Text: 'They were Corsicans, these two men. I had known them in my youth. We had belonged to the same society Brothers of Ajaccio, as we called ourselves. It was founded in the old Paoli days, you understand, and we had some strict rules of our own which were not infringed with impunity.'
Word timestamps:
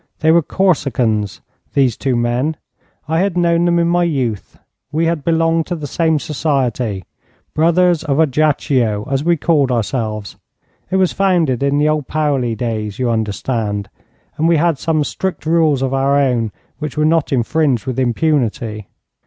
'They 0.21 0.31
were 0.31 0.41
Corsicans, 0.41 1.41
these 1.75 1.95
two 1.95 2.15
men. 2.15 2.57
I 3.07 3.19
had 3.19 3.37
known 3.37 3.65
them 3.65 3.77
in 3.77 3.87
my 3.87 4.01
youth. 4.03 4.57
We 4.91 5.05
had 5.05 5.23
belonged 5.23 5.67
to 5.67 5.75
the 5.75 5.85
same 5.85 6.17
society 6.17 7.05
Brothers 7.53 8.03
of 8.05 8.19
Ajaccio, 8.19 9.07
as 9.11 9.23
we 9.23 9.37
called 9.37 9.71
ourselves. 9.71 10.37
It 10.89 10.95
was 10.95 11.13
founded 11.13 11.61
in 11.61 11.77
the 11.77 11.87
old 11.87 12.07
Paoli 12.07 12.55
days, 12.55 12.97
you 12.97 13.11
understand, 13.11 13.91
and 14.37 14.47
we 14.47 14.57
had 14.57 14.79
some 14.79 15.03
strict 15.03 15.45
rules 15.45 15.83
of 15.83 15.93
our 15.93 16.17
own 16.17 16.51
which 16.79 16.97
were 16.97 17.05
not 17.05 17.31
infringed 17.31 17.85
with 17.85 17.99
impunity.' 17.99 18.87